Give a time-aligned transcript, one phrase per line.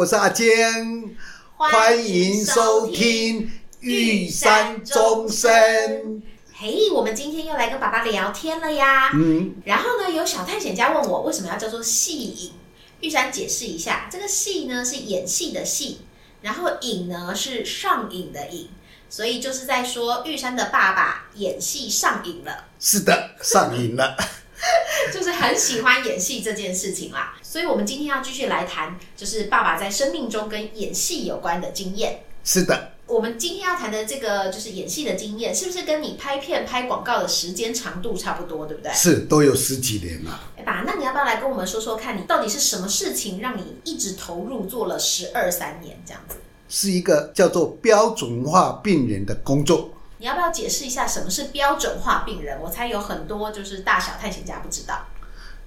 [0.00, 1.14] 我是阿坚，
[1.58, 6.22] 欢迎收听玉山钟声。
[6.54, 9.10] 嘿，我们今天又来跟爸爸聊天了呀。
[9.12, 12.52] 嗯，然后呢，有小探险家问我为什么要叫做戏影？
[13.02, 16.00] 玉山解释一下，这个戏呢是演戏的戏，
[16.40, 18.70] 然后影呢是上瘾的瘾，
[19.10, 22.64] 所以就是在说玉山的爸爸演戏上瘾了。
[22.80, 24.16] 是的，上瘾了。
[25.12, 32.20] 就是很喜欢演戏这件事情啦，所以我们今天要继续来谈，就是爸爸在生命中跟演戏有关的经验。
[32.44, 38.92] 是的，我们今天要谈的这个就是演戏的经验，是不是跟你拍片、拍广告的时间长度差不多，对不对？
[38.92, 40.40] 是，都有十几年了。
[40.58, 46.36] 哎爸，那你要不要来跟我们说说看，你到底是什么事情让你一直投入做了十二三年这样子？
[46.68, 49.90] 是一个叫做标准化病人的工作。
[50.18, 52.60] 你要不要解释一下什么是标准化病人？
[52.60, 55.04] 我猜有很多就是大小探险家不知道。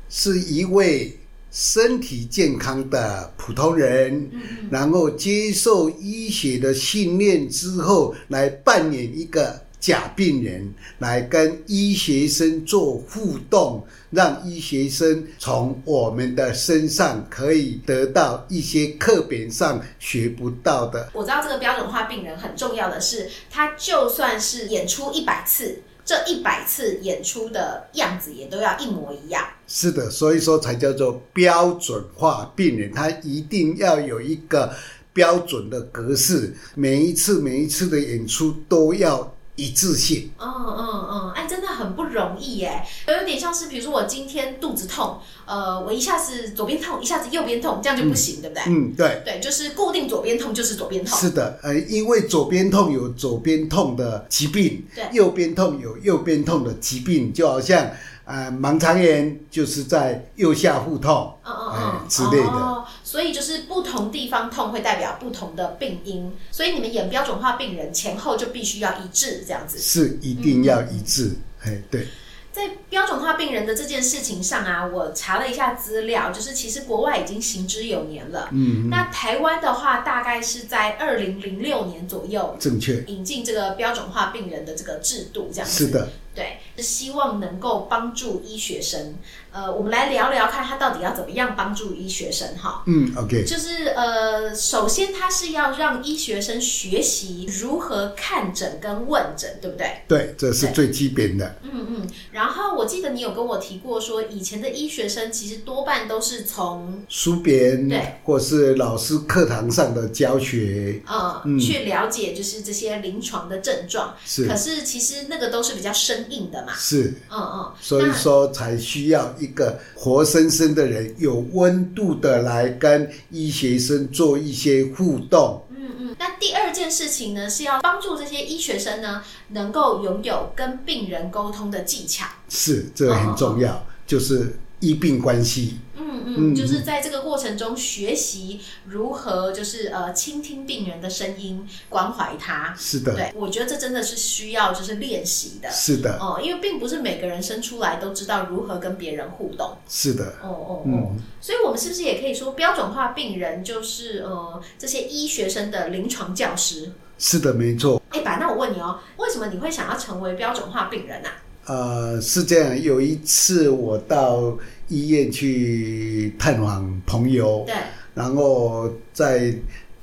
[0.07, 1.19] 是一位
[1.53, 4.29] 身体健康的普通人，
[4.69, 9.61] 然后接受医学的训练之后，来扮演一个。
[9.83, 21.09] 假病人来跟医学生做互动，让医学生从我们的身上可以得到一些课本上学不到的。
[21.11, 29.45] 我知道这个标准化病人很重要的是，他就算是演出一百次，这一百次演出的样子也都要一模一样。
[29.67, 34.73] 是的，所以说才叫做标准化病人，他一定要有一个
[35.13, 39.32] 标准的格式，每一次每一次的演出都要。
[39.55, 48.63] 一致性，嗯嗯嗯，哎，真的很不容易耶，有点像是，比如说我今天肚子痛，呃，我一下子左边痛，一下子右边痛，这样就不行，嗯、对不对？
[48.67, 51.19] 嗯，对，对，就是固定左边痛就是左边痛。
[51.19, 57.91] 是的，呃，因为左边痛有左边痛的疾病，对，右边痛有右边痛的疾病，就好像。
[58.25, 62.47] 呃，盲肠炎就是在右下腹痛，嗯嗯嗯之类的。
[62.47, 62.82] 哦，
[63.13, 69.77] 所以就是不同地方痛会代表不同的病因，所以你们演标准化病人前后就必须要一致，这样子。
[69.77, 71.33] 是，一定要一致。
[71.61, 72.07] 哎、嗯，对。
[72.51, 78.49] 在标准化病人的这件事情上啊，我查了一下资料，就是其实国外已经行之有年了。
[78.51, 85.85] 嗯，那台湾的话，大概是在二零零六年左右，正确引进这个标准化病人的这个制度，这样子。
[85.85, 86.09] 是的。
[86.35, 89.15] 对，是希望能够帮助医学生。
[89.51, 92.83] 呃，我们来聊聊看，他到底要怎么样帮助医学生哈？
[92.87, 93.43] 嗯，OK。
[93.45, 100.01] 就是呃，首先他是要让医学生学习如何看诊跟问诊，对不对？
[100.07, 101.55] 对，这是最基本的。
[101.61, 102.09] 嗯嗯。
[102.31, 114.15] 然后我记得你有跟我提过，说以前的医学生其实多半都是从书边对，或是老师课堂上的教学，呃、嗯，去了解就是这些临床的症状。
[114.25, 114.47] 是。
[114.47, 116.73] 可是其实那个都是比较生硬的嘛。
[116.75, 117.13] 是。
[117.29, 117.73] 嗯嗯。
[117.81, 119.33] 所以说才需要。
[119.39, 125.61] 一个活生生的人，有温度的来跟医学生做一些互动。
[125.69, 126.15] 嗯嗯。
[126.17, 132.25] 那第二件事情呢，是要帮助这些医学生呢，能够拥有跟病人沟通的技巧。
[132.47, 135.77] 是，这个很重要，就是医病关系。
[136.25, 142.73] 嗯，就是在这个过程中学习如何，就是呃，倾听病人的声音，关怀他。
[142.77, 145.69] 是的，对，我觉得这真的是需要就是练习的。
[145.71, 149.77] 是的，哦、呃，因为并不是每个人生出来都知道如何跟别人互动。
[149.87, 156.91] 是的，哦哦哦，所以我们是不是也可以说，标准化病人就是呃，这些医学生的临床教师？
[157.19, 158.01] 是的，没错。
[158.09, 161.42] 哎，爸，那我问你哦，为什么你会想要成为标准化病人呢、啊？
[161.65, 164.57] 呃，是这样，有一次我到
[164.89, 167.75] 医院去探访朋友，对，
[168.13, 169.53] 然后在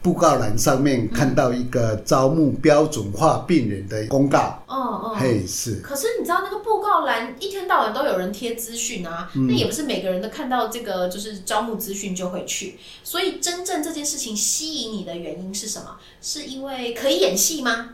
[0.03, 5.75] 布告栏上面看到一个招募标准化病人的公告，哦哦，嘿，是。
[5.83, 15.99] 可是你知道那个布告栏一天到晚都有人贴资讯啊，那、嗯、也不是每个人都看到这个就是招募资讯就会去，所以真正这件事情吸引你的原因是什么？
[16.23, 17.91] 是因为可以演戏吗？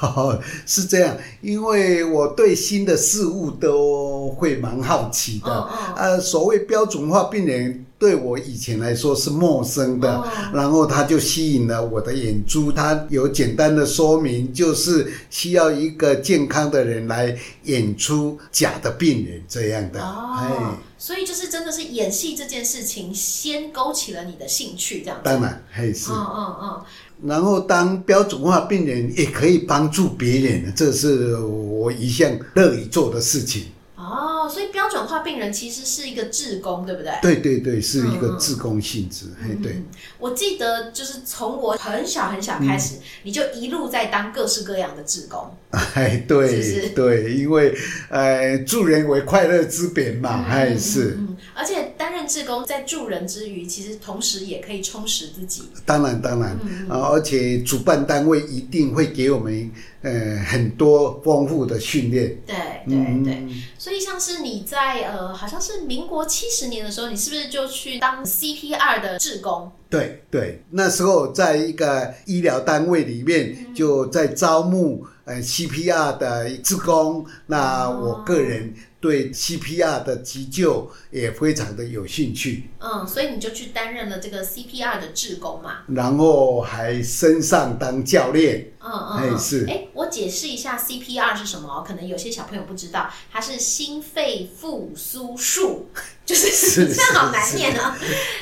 [0.00, 5.50] 哦， 是这样，因为我对新的事物都会蛮好奇的。
[5.50, 12.72] 哦哦、呃，所谓标准化病人对我以前来说是陌生的，哦、然后他就吸引了我的眼珠。
[12.72, 20.00] 他有简单的说明，就是需要一个健康的人来演出假的病人这样的。
[20.02, 25.22] 哦，哎，所以就是真的是演戏这件事情先勾起了你的兴趣，这样子。
[25.24, 26.10] 当然，嘿是。
[26.12, 26.82] 嗯嗯嗯。
[27.24, 33.64] 然后当标准化病人也可以帮助别人，这是我一向乐于做的事情。
[33.96, 37.12] 哦，所以标准化病人其实是一个志工，对不对？
[37.20, 39.26] 对对对，是一个志工性质。
[39.42, 39.82] 嘿、嗯，对。
[40.18, 45.50] 我记得就是从我很小很小开始，嗯、你就一路在当各式各样的志工。
[45.94, 47.74] 哎，对，是是对，因为
[48.08, 51.36] 呃，助人为快乐之本嘛，还、嗯、是、嗯。
[51.54, 51.85] 而且
[52.26, 55.62] 志工在助人之余，其实同时也可以充实自己。
[55.84, 59.70] 当然，当然，嗯、而且主办单位一定会给我们
[60.02, 62.36] 呃很多丰富的训练。
[62.46, 62.56] 对
[62.86, 63.46] 对对，
[63.78, 69.70] 所以像是你在呃，好像是民国七十年的时候，你是不是就去当 CPR 的志工？
[69.88, 77.24] 对对，那时候在一个医疗单位里面，就在招募呃 CPR 的志工。
[77.46, 78.74] 那我个人。
[79.06, 95.86] 对 CPR 的急救也非常的有兴趣，嗯，所以你就去担任了这个 CPR 的志工嘛，然后还升上当教练，嗯嗯，哎是，哎，我解释一下 CPR 是什么，可能有些小朋友不知道，它是心肺复苏术，
[96.24, 97.96] 就是 这样好难念啊，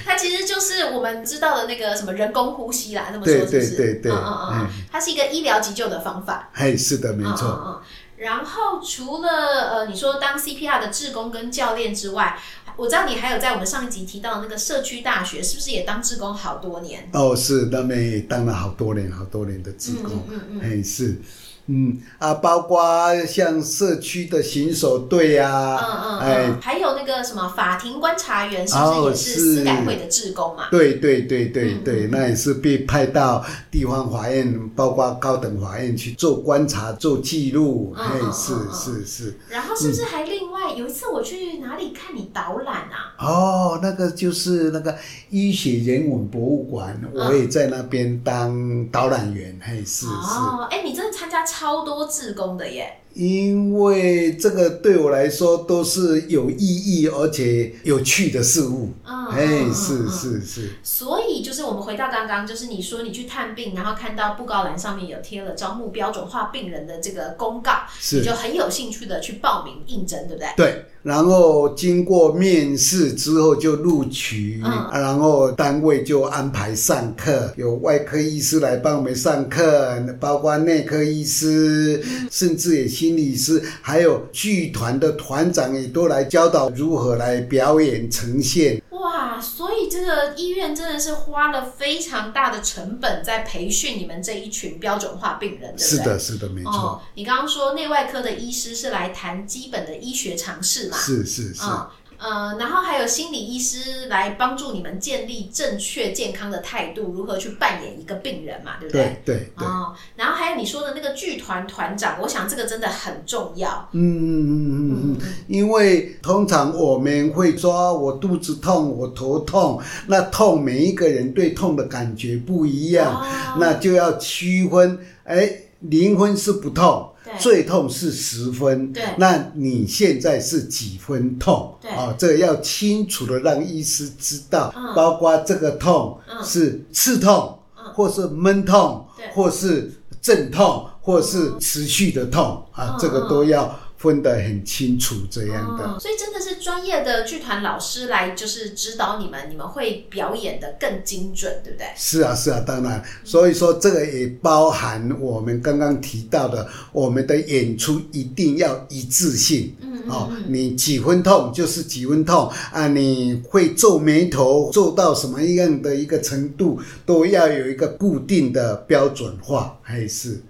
[0.06, 3.50] 它其实就是我们知道的那个什么人工呼吸啦，那么说是不是？
[3.50, 4.02] 对对对。
[4.05, 7.49] 对，嗯嗯嗯，它是一个医疗急救的方法，哎是的，没错。
[7.49, 7.81] 嗯嗯
[8.25, 9.29] 然后除了
[9.71, 12.38] 呃，你说当 CPR 的志工跟教练之外，
[12.76, 17.06] 我知道你还有在我们上一集提到的那个社区大学，是不是也当志工好多年？
[17.12, 21.21] 哦，是那边也当了好多年、好多年的志工，嗯嗯嗯，是。
[21.66, 22.78] 嗯啊，包括
[23.25, 30.64] 像社区的巡守队啊，嗯嗯，哎，还有那个什么法庭观察员，是不是也是司改会的职工嘛？
[30.70, 39.38] 对对对对对，那也是被派到地方法院，包括高等法院去做观察、做记录，哎，是是是。
[39.49, 43.16] 然后是不是还另外有一次我去哪里看你导览啊？
[43.19, 44.94] 哦，那个就是那个
[45.31, 50.06] 医学人文博物馆，我也在那边当导览员，嘿，是是。
[50.06, 51.43] 哦，哎，你真的参加。
[51.56, 53.00] 超多志工的耶！
[53.14, 58.90] 因为这个对我来说都是有意义而且有趣的事物。
[59.06, 60.70] 嗯，哎，是是是。
[60.82, 70.49] 所以就是我们回到刚刚，就是你说你去探病，然后看到布告栏上面有贴了招募标准化病人的这个公告，是你就很有兴趣的去报名应征，对不对？
[70.56, 70.84] 对。
[71.05, 88.80] 然后经过面试之后就录取，嗯，然后单位就安排上课，有外科医师来帮我们上课，包括内科医师，甚至也心理师，还有剧团的团长也都来教导如何来表演呈现。
[88.88, 95.86] 哇，所以这个医院真的是花了非常大的成本在培训你们这一群标准化病人，对不对？
[95.86, 96.72] 是的，是的，没错。
[96.72, 100.96] 哦，你刚刚说内外科的医师是来谈基本的医学常识嘛？
[100.96, 101.62] 是是是。
[101.64, 101.90] 哦
[102.25, 109.21] 呃，然后还有心理医师来帮助你们建立正确健康的态度，如何去扮演一个病人嘛，对不对？
[109.26, 109.69] 对对，对。
[109.69, 113.87] 哦，然后还有你说的那个剧团团长，我想这个真的很重要。
[113.93, 127.11] 嗯嗯嗯嗯嗯，因为通常我们会说，我肚子痛，我头痛，那痛每一个人对痛的感觉不一样，哦，那就要区分，哎，零分是不痛。
[127.38, 131.75] 最痛是十分，对，那你现在是几分痛？
[131.81, 143.78] 对，哦，这个要清楚的让医师知道，嗯、包括这个痛是刺痛，嗯、或是闷痛，或是阵痛，或是持续的痛，嗯、啊，这个都要。
[144.04, 151.87] 分得很清楚，这样的，哦，所以真的是专业的剧团老师来，就是指导你们，你们会表演得更精准，对不对？
[151.96, 159.75] 是啊，是啊，当然，所以说这个也包含我们刚刚提到的，我们的演出一定要一致性。
[159.80, 170.42] 嗯，嗯，嗯，哦，你几分痛就是几分痛啊，你会皱眉头皱到什么样的一个程度，都要有一个固定的标准化，还是。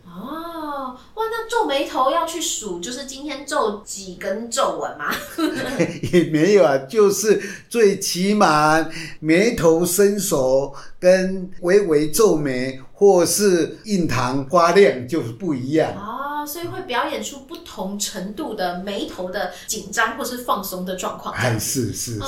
[1.45, 5.15] 那皱眉头要去数，就是今天皱几根皱纹吗？
[6.13, 8.89] 也没有啊，就是最起码
[9.21, 16.47] 眉头伸手跟微微皱眉，或是印堂发亮就是不一样哦。
[16.47, 21.35] 所以会表演出不同程度的眉头的紧张或是放松的状况。
[21.35, 22.27] 哎，是是是，哦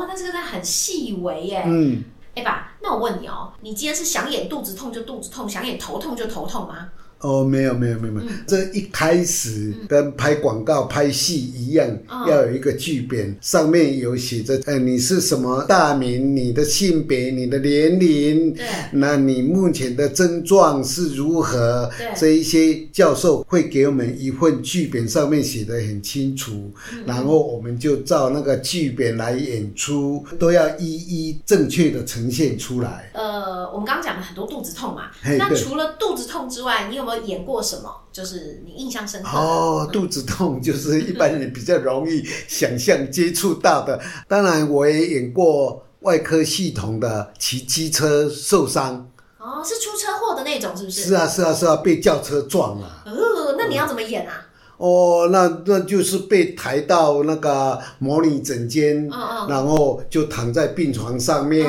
[0.00, 1.62] 哦，那这个真的很细微耶。
[1.66, 2.02] 嗯，
[2.34, 6.88] 哎爸，那我问你哦，你今天是想演肚子痛就肚子痛，想演头痛就头痛吗？
[7.20, 21.90] 哦，没有没有没有没有，嗯、这一开始跟拍广告、嗯、拍戏一样，嗯、要有一个剧本，上面有写着，呃，你是什么大名，你的性别，你的年龄，对，那你目前的症状是如何？
[21.98, 33.10] 对，这一些教授会给我们一份剧本，上面写的很清楚，嗯、然后我们就照那个剧本来演出，都要一一正确的呈现出来。
[33.12, 37.07] 呃，我们刚刚讲了很多肚子痛嘛，那除了肚子痛之外，你有？
[37.08, 37.90] 我演过什么？
[38.12, 44.00] 就是你印象深刻的哦，肚子痛就是一般人比较容易想象接触到的。
[44.26, 49.10] 当然，我也演过外科系统的骑机车受伤。
[49.38, 51.02] 哦，是出车祸的那种，是不是？
[51.02, 53.02] 是啊，是啊，是啊，被轿车撞了。
[53.06, 54.46] 呃，那你要怎么演啊？
[54.78, 59.08] 哦，那那就是被抬到那个模拟诊间，
[59.48, 61.68] 然后就躺在病床上面，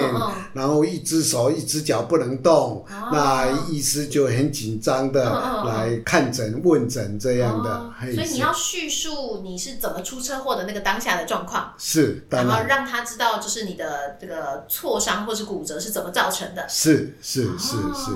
[0.53, 5.23] 然后一只手一只脚不能动，哦，那医师就很紧张的
[5.65, 18.11] 来看诊问诊这样的，哦，所以你要叙述你是怎么出车祸的那个当下的状况，是，然，然后让他知道就是你的这个挫伤或是骨折是怎么造成的，是是是是。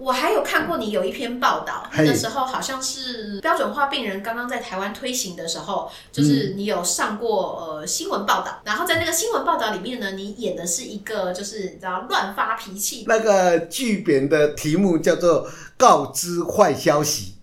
[0.00, 17.34] 我还有看过你有一篇报道，那个时候好像是标准化病人刚刚在台湾推行的时候，就是你有上过呃新闻报道，然后在那个新闻报道里面呢，你演的是一个就是你知道乱发脾气，那个剧本的题目叫做告知坏消息。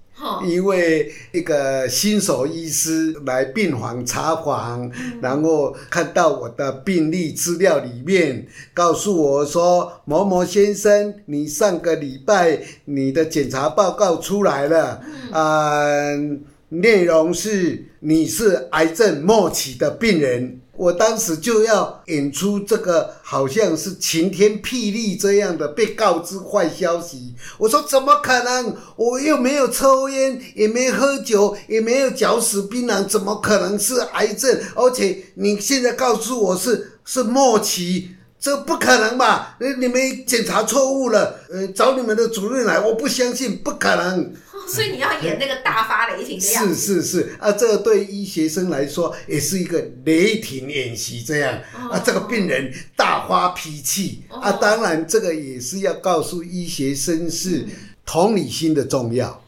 [0.45, 27.33] 因为一个新手医师来病房查房，嗯，然后看到我的病历资料里面，告诉我说：“某某先生，你上个礼拜你的检查报告出来了，嗯，呃，内容是你是癌症末期的病人。”我当时就要演出这个好像是晴天霹雳这样的被告知坏消息。
[27.57, 28.75] 我说怎么可能？
[28.95, 34.59] 我又没有抽烟，也没喝酒，也没有嚼死槟榔，怎么可能是癌症？
[34.75, 39.57] 而且你现在告诉我是是末期，这不可能吧？
[39.59, 44.33] 你们检查错误了，呃，找你们的主任来，我不相信，不可能。
[44.67, 46.75] 所以你要演那个大发雷霆的样子。
[46.75, 57.65] 是是是啊，这个对医学生来说也是一个雷霆演习，这样、哦、啊，这个病人大发脾气、哦、啊，当然这个也是要告诉医学生是
[58.05, 59.41] 同理心的重要。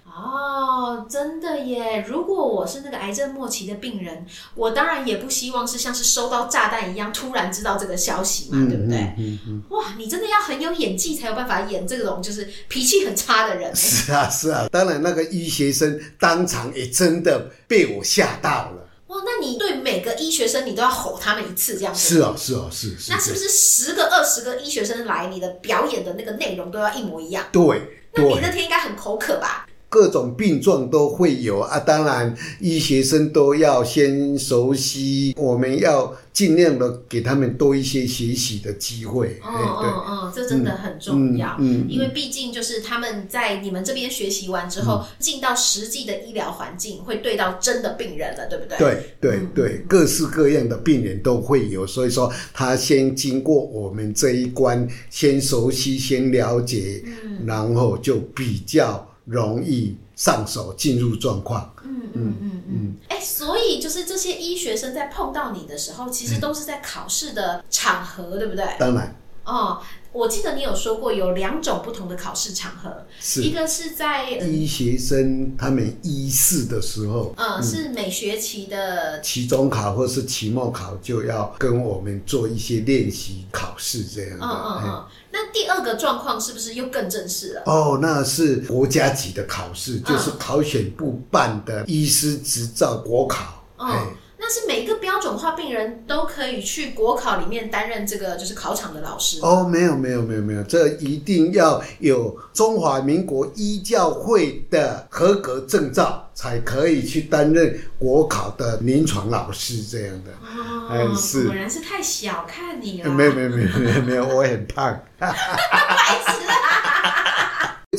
[1.09, 2.05] 哦，真的耶！
[2.07, 8.99] 如果我是那个癌症末期的病人，我当然也不希望是像是收到炸弹一样，突然知道这个消息嘛，嗯、对不对？
[8.99, 13.75] 嗯嗯嗯、哇，你真的要很有演技才有办法演这种就是脾气很差的人。
[13.75, 18.87] 是啊，是啊，当然那个医学生当场也真的被我吓到了。
[19.07, 22.15] 哇，那你对每个医学生你都要吼他们一次这样子？
[22.15, 22.89] 是啊，是啊，是。
[22.97, 27.43] 是那是不是十个、二十个医学生来，你的表演的那个内容都要一模一样？
[27.51, 27.95] 对。
[28.13, 29.67] 那你那天应该很口渴吧？
[29.89, 39.41] 各种病状都会有啊，当然医学生都要先熟悉，我们要尽量的给他们多一些学习的机会。
[39.43, 41.55] 嗯嗯嗯，这真的很重要。
[41.57, 48.77] 嗯，嗯，因为毕竟就是他们在你们这边学习完之后，进、嗯、到实际的医疗环境，会对到真的病人了，对不对？
[48.77, 59.03] 对对对，各式各样的病人都会有，所以说他先经过我们这一关，先熟悉，先了解，嗯、然后就比较。
[59.29, 61.73] 容易上手进入状况。
[61.83, 62.95] 嗯嗯嗯嗯。
[63.07, 68.65] 哎、欸，所以就是这些医学生在碰到你的时候，其实都是在考试的场合，嗯、对不对？
[68.79, 69.15] 当然。
[69.45, 84.45] 哦，我记得你有说过有两种不同的考试场合，是一个是在医学生他们医试的时候，嗯，嗯是每学期的期中考或是期末考，就要跟我们做一些练习考试这样的。
[84.45, 85.05] 嗯嗯嗯。
[85.31, 87.63] 那第二个状况是不是又更正式了？
[87.67, 93.63] 哦，那是国家级的考试，就是考选部办的医师执照国考。
[93.77, 94.11] 嗯。
[94.49, 99.63] 嗯那是每一个标准化病人都可以去国考里面担任这个就是考场的老师哦？
[99.63, 110.31] 没有没有没有没有，这一定要有中华民国医教会的合格证照才可以去担任国考的临床老师这样的。
[110.41, 113.09] 哦，嗯、是果然是太小看你了。
[113.11, 114.99] 没有没有没有没有没有，我很胖。
[115.19, 116.48] 白痴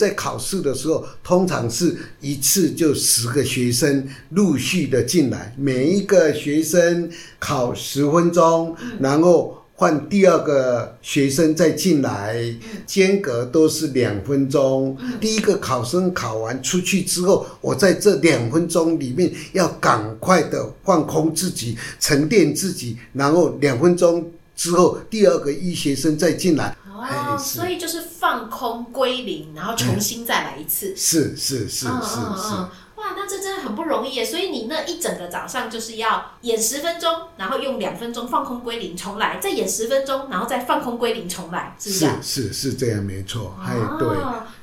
[0.00, 12.42] 在考试的时候，通常是一次就十个学生陆续的进来，每一个学生考十分钟，然后换第二个学生再进来，
[12.86, 14.96] 间隔都是两分钟。
[15.20, 26.74] 第一个考生考完出去之后，我在这两分钟里面要赶快的放空自己，沉淀自己，然后两分钟之后，第二个医学生再进来。
[27.08, 30.94] 哦，所以就是放空归零，然后重新再来一次。
[30.96, 32.54] 是是是是是。
[32.96, 34.22] 哇，那这真的很不容易耶！
[34.22, 42.06] 所以你那一整个早上就是要演十分钟，然后用两分钟放空归零重来，再演十分钟，然后再放空归零重来，是不是？
[42.06, 43.56] 是是是这样，没错。
[43.64, 44.08] 哎，对。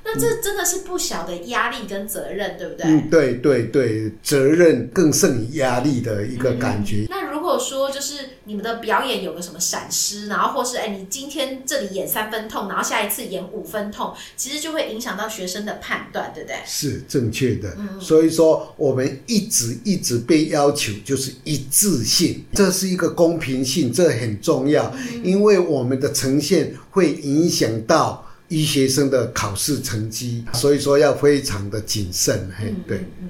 [0.03, 2.85] 那这真的是不小的压力跟责任，对不对？
[2.85, 7.05] 嗯，对对对，责任更胜于压力的一个感觉。
[7.05, 16.57] 嗯，那如果说就是你们的表演有个什么闪失，然后或是哎，你今天这里演三分痛，然后下一次演五分痛，其实就会影响到学生的判断，对不对？
[16.65, 17.73] 是正确的。
[17.79, 28.23] 嗯，所以说我们一直一直被要求就是一致性，这是一个公平性，这很重要，嗯，因为我们的呈现会影响到。
[28.49, 32.49] 医学生的考试成绩，所以说要非常的谨慎。
[32.57, 32.99] 嘿，对。
[32.99, 33.29] 嗯，嗯，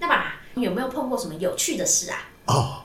[0.00, 0.14] 那么
[0.56, 2.18] 有没有碰过什么有趣的事啊？
[2.46, 2.79] 哦。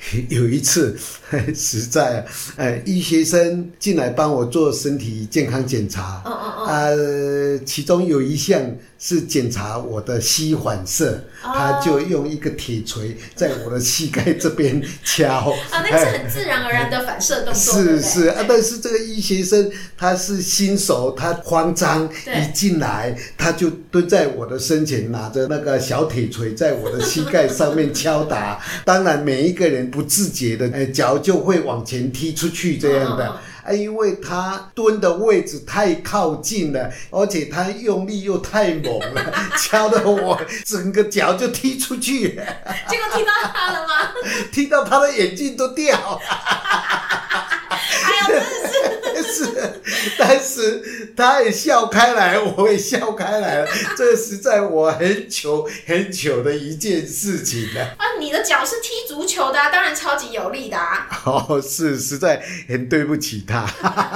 [0.30, 0.96] 有一次，
[1.54, 2.24] 实在，
[2.56, 8.60] 呃，医学生进来帮我做身体健康检查，嗯嗯嗯，呃，其中有一项
[8.98, 29.89] 是检查我的膝反射，哦、他就用一个铁锤在我的膝盖这边敲，啊， 那是很自然而然的反射动作，是是啊，但是这个医学生他是新手，他慌张，一进来他就蹲在我的身前，拿着那个小铁锤在我的膝盖上面敲打，当然每一个人。
[29.90, 33.26] 不自觉的，哎，脚就会往前踢出去这样的，
[33.64, 42.44] 啊，因为他蹲的位置太靠近了，而且他用力又太猛了， 敲得我整个脚就踢出去了。
[42.88, 44.10] 结果踢到他了吗？
[44.52, 46.18] 踢到他的眼镜都掉了。
[47.70, 48.99] 哎呀，真的是。
[49.22, 49.80] 是，
[50.18, 53.68] 但是他也笑开来，我也笑开来了。
[53.96, 57.82] 这实在我很久很久的一件事情了。
[57.98, 61.08] 啊，你的脚是踢足球的，啊，当然超级有力的啊。
[61.24, 63.66] 哦，是，实在很对不起他。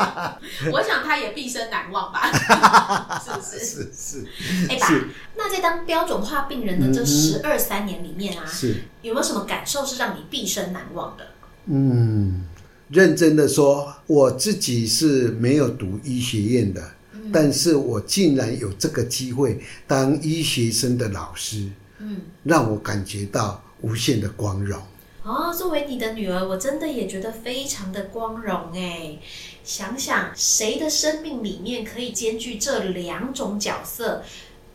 [0.73, 2.30] 我想他也毕生难忘吧。
[3.25, 3.64] 是不是？
[3.64, 4.26] 是是。
[4.68, 4.88] 哎，爸，
[5.37, 11.26] 那在当标准化病人的这十二三年里面啊，是有没有什么感受是让你毕生难忘的？
[11.66, 12.46] 嗯。
[12.88, 16.82] 认真的说，我自己是没有读医学院的，
[17.14, 24.80] 嗯、但是我竟然有这个机会当医学生的老师，嗯，让我感觉到无限的光荣。
[25.22, 29.18] 哦，作为你的女儿，我真的也觉得非常的光荣哎。
[29.64, 34.22] 想想谁的生命里面可以兼具这两种角色，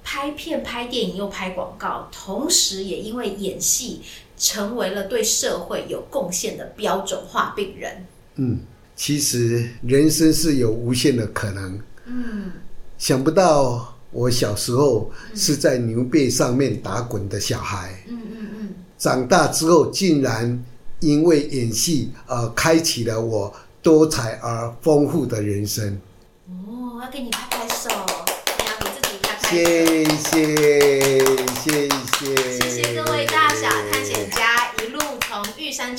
[0.03, 4.01] 拍片、拍电影又拍广告，同时也因为演戏。
[4.39, 8.05] 成为了对社会有贡献的标准化病人。
[8.35, 8.59] 嗯，
[8.95, 11.79] 其实人生是有无限的可能。
[12.05, 12.51] 嗯，
[12.97, 18.01] 想不到我小时候是在牛背上面打滚的小孩。
[18.07, 20.63] 嗯嗯嗯，长大之后竟然
[21.01, 25.99] 因为演戏而开启了我多彩而丰富的人生。
[26.47, 27.89] 哦，要给你拍拍手，
[28.57, 31.19] 你要给自己拍拍谢谢，
[31.61, 32.48] 谢谢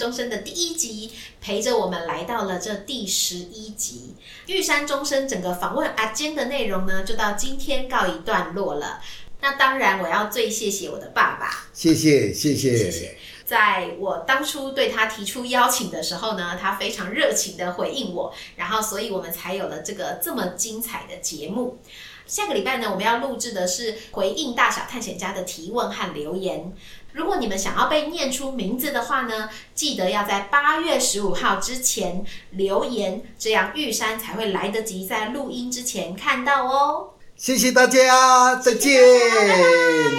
[0.01, 4.15] 钟声的第一集陪着我们来到了这第十一集。
[4.47, 9.03] 玉山钟声整个访问阿坚的内容呢，就到今天告一段落了。
[9.43, 11.69] 那当然，我要最谢谢我的爸爸。
[11.75, 13.17] 谢谢，谢谢，谢谢。
[13.45, 21.79] 在我当初对他提出邀请的时候呢，他非常热情的回应我，然后，所以我们才有了这个这么精彩的节目。
[22.27, 26.73] 下个礼拜呢，我们要录制的是回应大小探险家的提问和留言。
[27.13, 37.11] 如果你们想要被念出名字的话呢，记得要在八月十五号之前留言，这样玉山才会来得及在录音之前看到哦。
[37.37, 39.03] 谢谢大家，再见，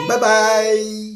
[0.08, 0.18] 拜拜。
[0.18, 1.11] 拜拜。